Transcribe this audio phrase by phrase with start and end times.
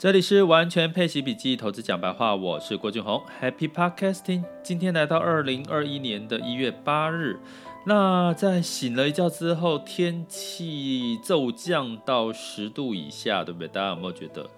[0.00, 4.42] 这里是完全配奇笔记投资讲白话，我是郭俊宏，Happy Podcasting。
[4.62, 7.38] 今天来到二零二一年的一月八日，
[7.84, 13.68] 那在醒了一觉之后，天气骤降到十度以下，对不对？
[13.68, 14.48] 大家有没有觉得？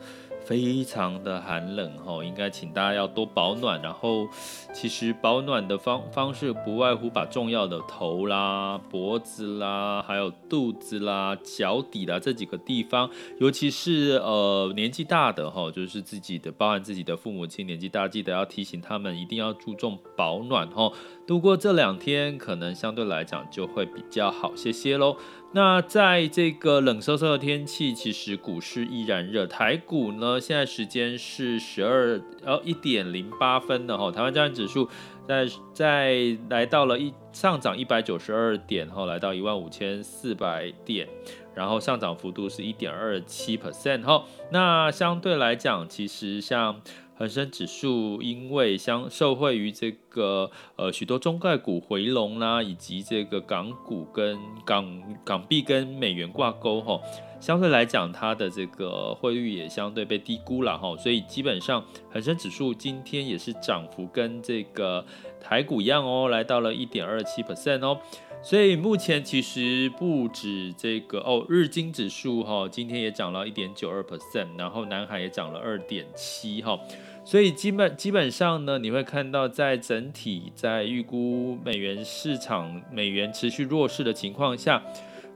[0.52, 3.80] 非常的寒冷吼，应该请大家要多保暖。
[3.80, 4.29] 然后，
[4.74, 20.92] 其实保暖的方方式不外乎把重要的头啦、脖子啦、还有肚子啦、脚底啦这几个地方，尤其是呃年纪大的哈，就是自己的，包含自己的父母亲年纪大，记得要提醒他们一定要注重保暖哦。
[21.27, 25.16] 度过这两天，可能相对来讲就会比较好些些喽。
[25.55, 29.47] 那在这个冷飕飕的天气，其实股市依然热。
[29.47, 34.10] 台股呢，现在时间是十二呃一点零八分的哈。
[34.10, 34.88] 台湾加权指数
[35.29, 41.09] 在在来到了一上涨一百九十二点哈，来到一万五千四百点，
[41.54, 44.24] 然后上涨幅度是一点二七 percent 哈。
[44.50, 46.80] 那相对来讲，其实像。
[47.14, 56.98] 恒生指数因为相受惠于这个呃许多中概股回笼啦，以及这个港股跟港港币跟美元挂钩哈，
[57.38, 65.04] 相对来讲它的这个汇率也相对被低估了哈，所以基本上恒生指数今天也是涨幅跟这个
[65.43, 67.98] 台股一样哦，来到了一点二七 percent 哦。
[68.41, 76.78] 所以目前其实不止这个哦，日经指数哈今天也涨了一点九二 percent，然后南海也涨了二点七哈。
[77.25, 84.82] 所以基本基本上呢，你会看到在整体在预估美元市场美元持续弱势的情况下，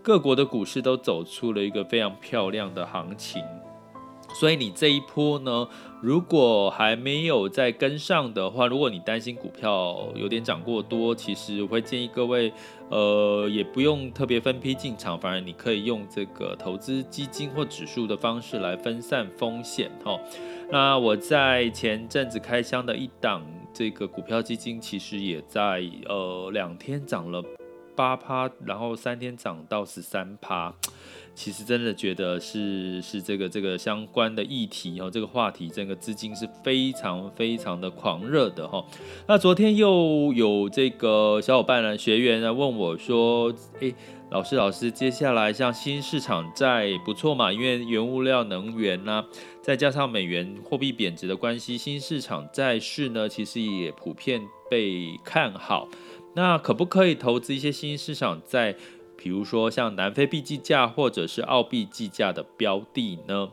[0.03, 3.41] 各国的股市都走出了一个非常漂亮的行情。
[4.39, 5.67] 所以你这一波呢，
[6.03, 12.53] 如果还没有再跟上的话，如果你担心股票有点涨过多，其实我会建议各位，
[12.91, 20.21] 呃，也不用特别分批进场，反而你可以用这个投资基金或指数的方式来分散风险哈。
[20.71, 27.43] 那我在前阵子开箱的一档这个股票基金，其实也在呃两天涨了
[27.97, 30.75] 八趴，然后三天涨到十三趴。
[31.35, 38.83] 其实真的觉得是是这个这个相关的议题哦，这个话题，整个资金是非常非常的狂热的哈。
[39.29, 43.95] 那昨天又有这个小伙伴呢，学员呢问我说：“诶，
[44.31, 47.53] 老师老师，接下来像新市场债不错嘛？
[47.53, 49.23] 因为原物料、能源呢，
[49.61, 54.41] 再加上美元货币贬值的关系，新市场债市呢其实也普遍
[54.71, 55.87] 被看好。
[56.37, 58.77] 那可不可以投资一些新兴市场在？”
[59.17, 63.49] 比如说像南非币计价或者是澳币计价的标的呢？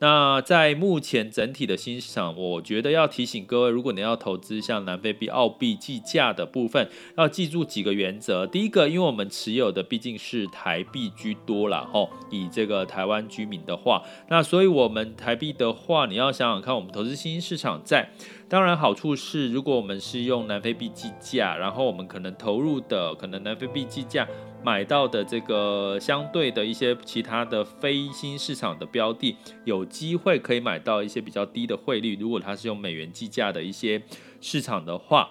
[0.00, 8.46] 那在目前整体的新市场，我觉得要提醒各位，如果你要投资像南非币、澳币计价的部分，要记住几个原则。
[8.46, 18.08] 第一个，因为我们持有的毕竟是台币居多啦，吼，以这个台湾居民的话，那所以我们台币的话，你要想想看，我们投资新兴市场在，
[18.48, 24.28] 当然好处是，如果我们是用南非币计价，然后我们可能投入的可能南非币计价。
[24.68, 29.34] 买到的这个相对的一些其他的非新市场的标的，
[29.64, 32.14] 有机会可以买到一些比较低的汇率。
[32.20, 34.02] 如果它是用美元计价的一些
[34.42, 35.30] 市场的话，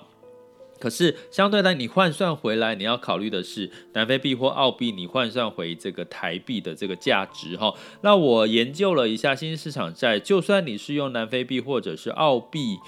[0.79, 7.71] 可是相对来你换算回来，你要考虑的是南非币或澳币，你换算回这个台币的这个价值哈。
[8.01, 12.79] 那我研究了一下新市场债，就算你是用南非币或者是澳币。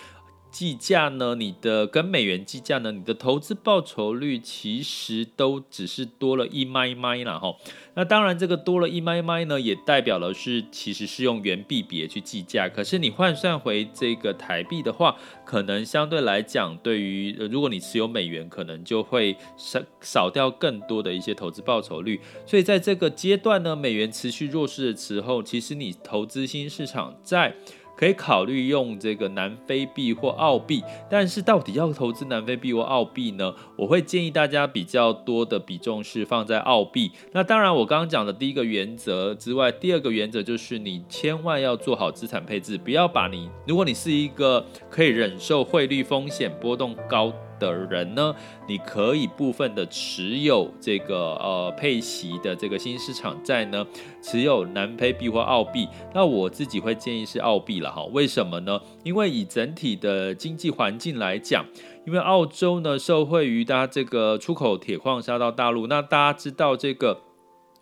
[0.52, 1.36] 计价呢？
[1.36, 2.92] 你的跟美元计价呢？
[2.92, 7.56] 你的投资报酬率其实都只是多了一麦麦啦哈。
[7.94, 12.68] 那当然，这个多了一麦麦呢，也代表了是其实是用元币别去计价。
[12.68, 15.16] 可是你换算回这个台币的话，
[15.46, 22.20] 可能相对来讲，对于如果你持有美元，可能就会少少掉更多的一些投资报酬率。
[22.46, 27.56] 所以在这个阶段呢，美元持续弱势的时候，其实你投资新市场在。
[28.00, 33.54] 可以考虑用这个南非币或澳币，但是到底要投资南非币或澳币呢？
[33.76, 37.12] 我会建议大家比较多的比重是放在澳币。
[37.34, 48.34] 那当然，我刚刚讲的第一个原则之外，第二个原则就是你千万要做好资产配置，不要把你，如果你是一个可以忍受汇率风险波动高的人呢，
[48.68, 53.86] 你可以部分的持有这个呃配息的这个新市场债呢，
[54.22, 55.88] 持有南非币或澳币。
[56.14, 58.80] 那我自己会建议是澳币了哈，为什么呢？
[59.04, 61.66] 因为以整体的经济环境来讲，
[62.08, 67.20] 因为澳洲呢受惠于它这个出口铁矿砂到大陆，那大家知道这个。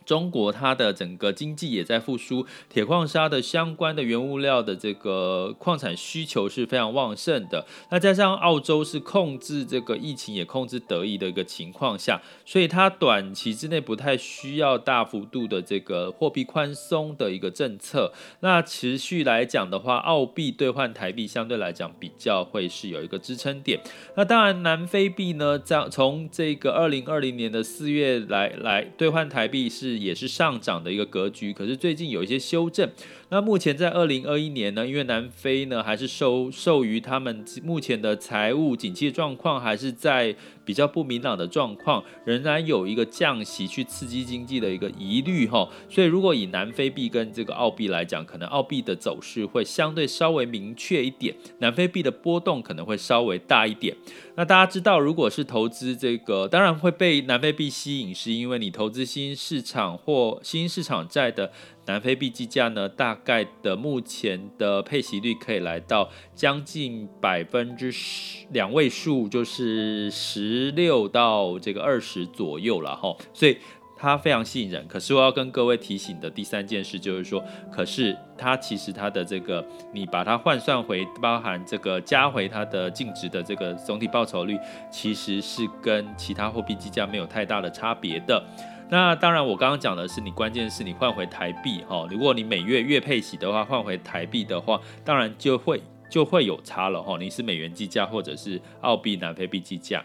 [0.07, 7.65] 中国它的整个经济也在复苏，铁矿砂的相关的原物料的这个矿产需求是非常旺盛的。
[7.91, 18.13] 那加上澳洲是控制这个疫情也控制得宜的一个情况下，所以它短期之内不太需要大幅度的这个货币宽松的一个政策。
[18.39, 23.81] 那持续来讲的话，澳币兑换台币相对来讲比较会是有一个支撑点。
[24.15, 29.96] 那当然，南非币呢，在从这个二零二零年的四月来来兑换台币是。
[29.97, 32.89] 也是上涨的一个格局，可是最近有一些修正。
[33.29, 40.35] 那目前在二零二一年呢，因为南非呢还是受受于他们目前的财务景气状况还是在
[40.67, 45.65] 比较不明朗的状况，仍然有一个降息去刺激经济的一个疑虑哈。
[45.87, 53.95] 所以如果以南非币跟这个澳币来讲，可能澳币的走势会相对稍微明确一点，南非币的波动可能会稍微大一点。
[54.35, 61.49] 那大家知道，如果是投资这个，当然会被南非币吸引，是因为你投资新市场或新市场债的。
[61.87, 73.57] 南非币计价呢，大概的目前的配息率可以来到将近百分之十两位数，就是十六到这个二十左右了哈，所以
[73.97, 74.87] 它非常吸引人。
[74.87, 84.57] 可是我要跟各位提醒的第三件事就是说，可是它其实它的这个你把它换算回，包含这个加回它的净值的这个总体报酬率，
[84.91, 88.43] 其实是跟其他货币计价没有太大的差别的。
[88.89, 97.17] 那当然，我刚刚讲的是你关键是你换回台币哈，如果你每月月配息的话，换回台币的话，当然就会就会有差了哈。
[97.19, 100.03] 你是美元计价或者是澳币、南非币计价，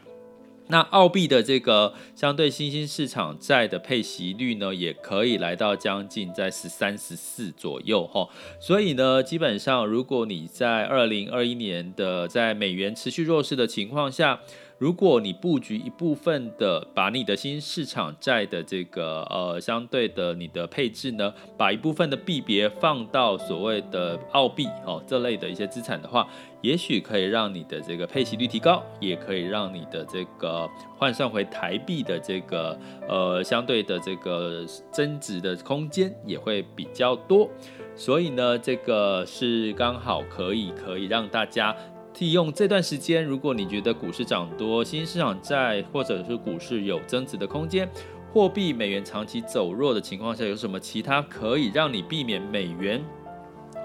[0.68, 8.28] 那澳币的这个相对新兴市场债的配息率呢，也可以来到将近在十三、十四左右哈。
[8.58, 14.40] 所以呢，基本上如果你在二零二一年的在美元持续弱势的情况下，
[14.78, 26.26] 如果你布局一部分的，把你的新市场债的这个呃相对的你的配置呢，把一部分的币别放到所谓的澳币哦这类的一些资产的话，
[26.62, 32.78] 也许可以让你的这个配息率提高，也可以让你的这个换算回台币的这个
[33.08, 37.50] 呃相对的这个增值的空间也会比较多。
[37.94, 41.76] 所以呢，这个是刚好可以可以让大家。
[42.18, 47.90] 利用这段时间，如果你觉得股市涨多，新兴市场债或者是股市有增值的空间，
[48.32, 53.02] 货币美元长期走弱的情况下，有什么其他可以让你避免美元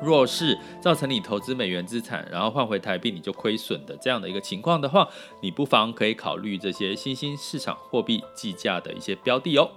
[0.02, 5.08] 弱势，造成你投资美元资产，然后换回台币你就亏损的这样的一个情况的话，
[5.42, 9.70] 你不妨可以考虑这些新兴市场货币计价的一些标的哦。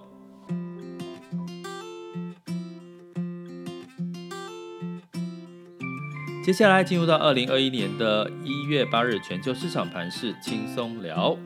[6.42, 11.36] 接下来进入到二零二一年的一月八日，全球市场盘势轻松聊。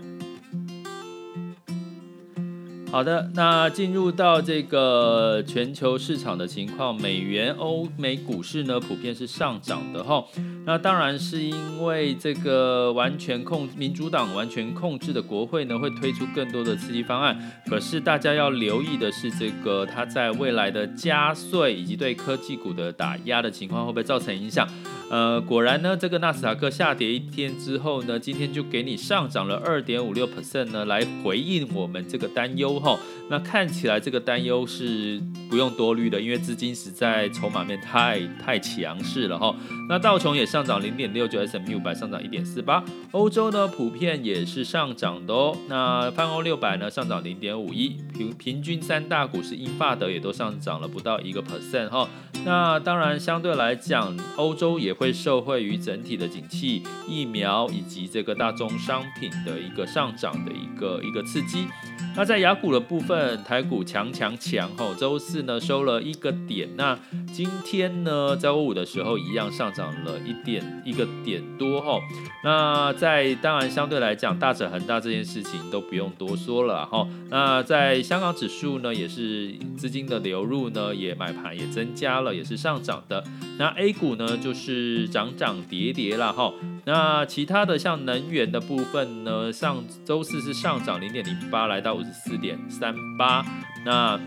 [2.94, 10.24] 好的，那进入到这个全球市场的情况，美元、欧美股市呢普遍是上涨的哈。
[10.64, 17.36] 那当然是因为这个完全控民主党完全控制的国会呢会推出更多的刺激方案，
[17.68, 24.68] 可是大家要留意的是，这个它在未来的加税以及对科技股的打压的情况会不会造成影响？
[25.10, 32.98] 呃，果然呢，这个纳斯达克下跌一天之后呢，今天就给你上涨了二点五六 percent 呢，来回应我们这个担忧哈。
[33.28, 39.54] 那看起来这个担忧是不用多虑的，因为资金实在筹码面太太强势了哈。
[39.88, 45.56] 那道琼也上涨零点六九，S&P 五百上涨一点四八，欧洲呢普遍也是上涨的哦。
[45.68, 52.08] 那泛欧六百呢上涨零点五一，平平均三大股市英法德也都上涨了不到一个 percent 哈。
[52.44, 61.66] 那当然相对来讲，欧洲也会受惠于整体的景气、疫苗以及这个大宗商品的一个上涨的一个一个刺激。
[62.16, 66.96] 那在雅股的部分，台股强强强吼，周四呢收了一个点，那
[67.32, 72.00] 今天呢周五的时候一样上涨了一点一个点多吼。
[72.44, 77.04] 那在当然相对来讲，大者恒大这件事情都不用多说了哈。
[77.30, 83.24] 那在香港指数呢，也是资金的流入呢，也买盘也增加了，也是上涨的。
[83.58, 86.52] 那 A 股呢，就是涨涨跌跌了哈。
[86.86, 93.44] 那其他的像能源的部分呢，上周四是上涨零点零八，来到五十四点三八。
[93.86, 94.20] 那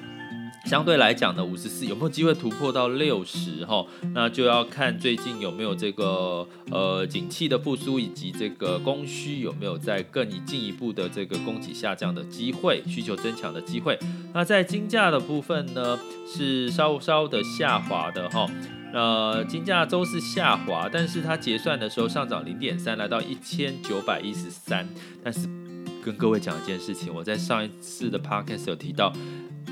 [0.68, 3.86] 相对来讲呢，五十四有没有机会突破到六十哈？
[4.14, 13.98] 那就要看最近有没有这个呃景气的复苏，以及这个供需有没有再更进一步的这个供给下降的机会，需求增强的机会。
[14.34, 15.98] 那在金价的部分呢，
[16.28, 18.46] 是稍稍的下滑的哈。
[18.94, 24.86] 呃，金价周四下滑，但是它结算的时候上涨零点三，来到一千九百一十三。
[25.24, 25.48] 但是
[26.04, 29.14] 跟各位讲一件事情，我在上一次的 podcast 有提到，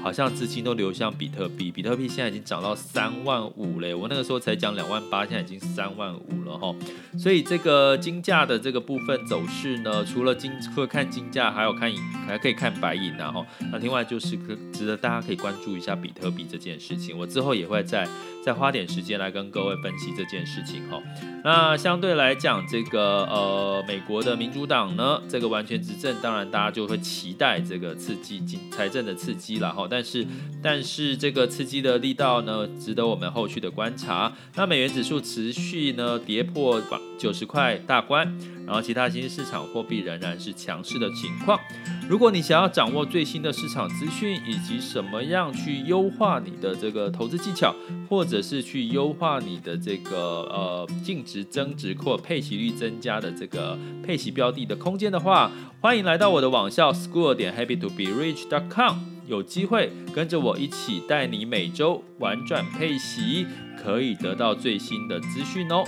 [0.05, 6.75] 好像资金都流向比特币，比特币现在已经涨到三万五嘞，我那个时候才讲两万八，现在已经三万五了哈。
[7.17, 18.07] 所以这个金价的这个部分走势呢，除了金，除了看金价，还有看银，还可以看白银然后，那另外就是可值得大家可以关注一下比特币这件事情，我之后也会再
[18.45, 21.01] 再花点时间来跟各位分析这件事情哈。
[21.43, 29.87] 那相对来讲，这个呃美国的民主党呢，这个完全执政，当然大家就会期待这个刺激经财政的刺激了哈。
[29.95, 30.27] 但是
[30.61, 34.29] 但是这个刺激的力道呢，值得我们后续的观察。
[34.55, 36.81] 那美元指数持续呢跌破
[37.17, 38.27] 九十块大关，
[38.65, 41.57] 然后其他新兴市场货币仍然是强势的情况。
[42.07, 47.73] 如果你想要掌握最新的市场资讯，以及什么样去优化你的这个投资技巧，
[48.07, 63.47] 或者是去优化你的这个呃净值增值或配息率增加的这个配息标的的空间的话，欢迎来到我的网校 school 点 happy to be rich dot com，有机会跟着我一起带你每周玩转配息，
[63.83, 65.83] 可以得到最新的资讯哦。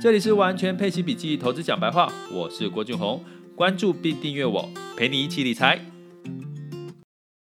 [0.00, 3.22] 这里是完全配息笔记投资讲白话，我是郭俊宏，
[3.62, 5.91] 关注并订阅我，陪你一起理财。